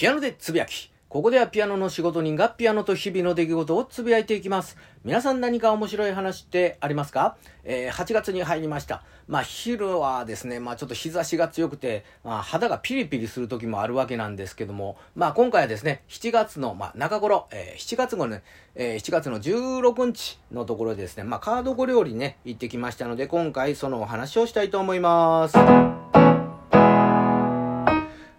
[0.00, 0.90] ピアノでつぶやき。
[1.10, 4.78] ここではピアノの仕事人がピアノと日々の出来事をつぶやいていきます。
[5.04, 7.36] 皆さん何か面白い話ってありますか？
[7.64, 9.02] えー、8月に入りました。
[9.28, 18.42] まあ昼はですね、まあちょっと日差しが強くて、まあ肌がピリピリする時もあるわけなんですけども、まあ今回はですね、7月の、まあ中頃、えー、7月後ね、
[18.76, 25.99] えー、7月の16日のところでですね、まあカードご料理ね、行ってきましたので、今回そのお話をしたいと思います。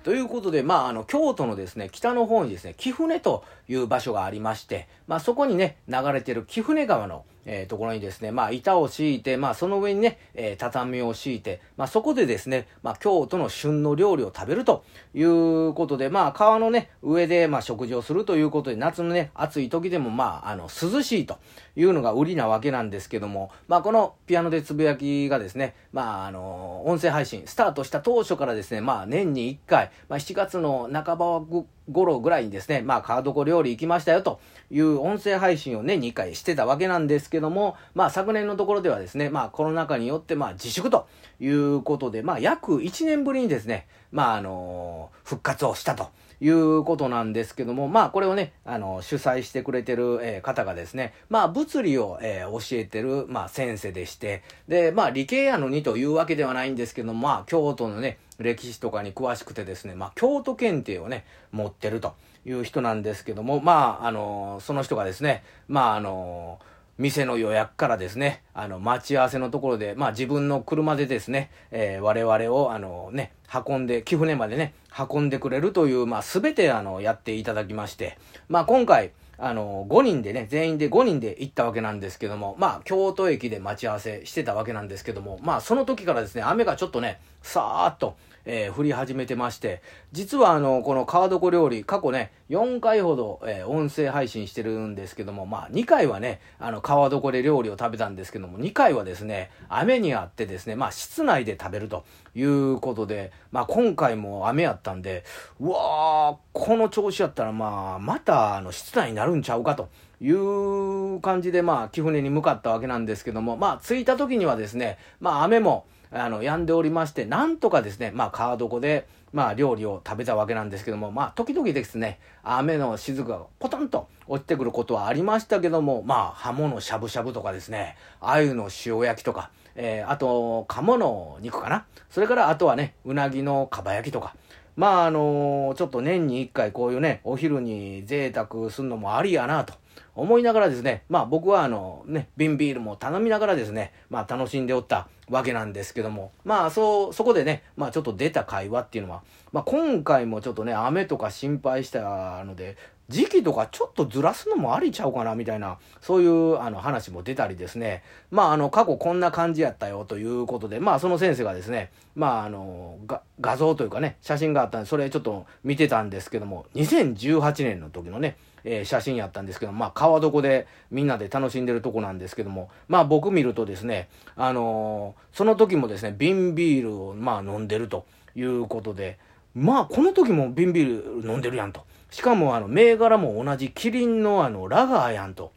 [0.04, 14.84] ということで、まあ、あの、京都のですね、北の方にですね、貴船という場所がありまして、まあ、そこにね、流れてる貴船川の、えー、ところにですね、まあ、板を敷いて、まあ、その上にね、えー、畳を敷いて、まあ、そこでですね、まあ、京都の旬の料理を食べると
[15.14, 21.40] いうことで、まあ、川のね、上で、まあ、食事をするということで、夏のね、暑い時でも、まあ、あの、涼しいと
[21.76, 41.08] いうのが売りなわけなんですけども、まあ、このピアノでつぶやきがですね、まあ、あの、音声配信、スタートした当初からですね、まあ、年に1回、まあ、7月の半ばぐ頃ぐらいにですね、まあ、カードコ料理行きましたよという音声配信をね、2回してたわけなんですけども、まあ、昨年のところではですね、まあ、コロナ禍によって、まあ、自粛と
[41.40, 46.09] いうことで、まあ、約1年ぶりにですね、まあ、あのー、復活をしたと。
[46.44, 66.59] いうことなんですけども、まあこれをね、あの、主催してくれてる、えー、方がですね、まあ物理を、えー、教えてる、まあ先生でして、で、まあ理系やのにというわけではないんですけども、まあ京都のね、歴史とかに詳しくてですね、まあ京都検定をね、持ってるという人なんですけども、まああの、その人がですね、まああの、
[66.97, 73.34] 店の予約からですね、あの、待ち合わせのところで、まあ自分の車でですね、えー、我々を、あのね、
[73.67, 74.73] 運んで、貴船までね、
[75.09, 78.17] 運んでくれるという、まあ全て、あの、やっていただきまして、
[78.50, 79.12] まあ今回、
[79.44, 88.16] あの、5人でね、全員で5人で行ったわけなんですけども、まあ、京都駅で待ち合わせしてたわけなんですけども、まあ、その時からですね、雨がちょっとね、さーっと、
[88.46, 89.81] えー、降り始めてまして、
[90.12, 102.03] 実はあの、この川床料理、過去ね、4回ほど、えー、音声配信してるんですけども、まあ、2回はね、あの、川床で料理を食べたんですけども、2回はですね、雨にあってですね、まあ、室内で食べると
[102.35, 105.23] いうことで、まあ、今回も雨やったんで、
[105.61, 109.88] うわー、この調子やったら、まあ、また、あの、室内になるんちゃうかと。
[110.23, 131.86] いう感じで、まあ、貴船に向かったわけなんですけども、まあ、着いた時にはですね、まあ、雨も、あの、止んでおりまして、なんとかですね、まあ、川床で、まあ、料理を食べたわけなんですけども、まあ、時々ですね、雨の雫がポトンと落ちてくることはありましたけども、まあ、ハモのしゃぶしゃぶとかですね、鮎の塩焼きとか、えー、あと、鴨の肉かな。
[132.09, 134.36] それから、あとはね、うなぎのかば焼きとか、
[134.75, 139.74] まあ、あのー、ちょっと年に一回こういうね、お昼に贅沢するのもありやなと。
[140.16, 152.77] 思いながらですね、まあ僕はあのね、瓶ビールも頼みながらですね、まあ楽しんでおったわけなんですけども、まあそう、そこでね、まあちょっと出た会話っていうのは、まあ今回もちょっとね、雨とか心配したので、
[153.11, 158.03] 時期とかちょっとずらすのもありちゃうかなみたいな、そういうあの話も出たりですね。
[158.31, 162.97] まああの過去こんな感じやったよということで、まあその先生がですね、まああの
[163.39, 179.19] 画像というかね、写真があったんで、それちょっと見てたんですけども、2018年の時のね、えー、写真やったんですけど、まあ川床でみんなで楽しんでるとこなんですけども、まあ僕見るとですね、あのー、その時もですね、瓶ビールをまあ飲んでるということで、
[179.53, 181.85] まあこの時も瓶ビール飲んでるやんと。
[182.09, 185.51] しかもあの、銘柄も同じキリンのあの、ラガーやんと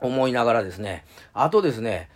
[0.00, 2.10] 思いながらですね、あとですね、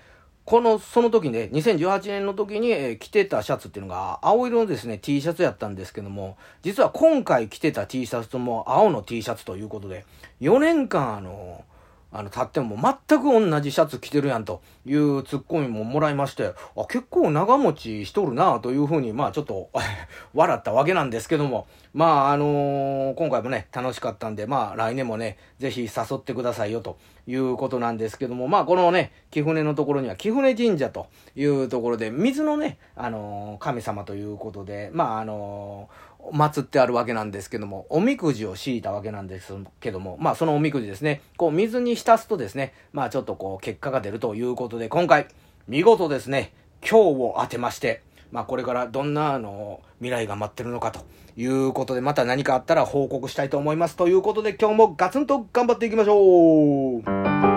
[0.45, 10.05] この、その時ね、2018年の時に、えー、着てたシャツっていうのが、青色のですね、T シャツやったんですけども、実は今回着てた T シャツとも青の T シャツということで、
[10.41, 11.65] 4年間あの、
[12.13, 12.77] あの、立っても
[13.09, 19.71] 全く同じシャツ着てるやんというツッコミももらいまして、あ、結構長持ちしとるなというふうに、まあちょっと
[20.35, 45.27] 笑ったわけなんですけども、まああのー、今回もね、楽しかったんで、まあ来年もね、ぜひ誘ってくださいよということなんですけども、まあこのね、貴船のところには貴船神社というところで、水のね、あのー、神様ということで、まああのー祀ってあるわけなんですけども、おみくじを敷いたわけなんですけども、まあそのおみくじですね、こう水に浸すとですね、まあちょっとこう結果が出るということで、今回、
[45.69, 51.01] 見事ですね、今日を当てまして、まあこれからどんなあの未来が待ってるのかと
[51.37, 53.97] いうことで、また何かあったら報告したいと思います。
[53.97, 57.52] ということで今日もガツンと頑張っていきましょう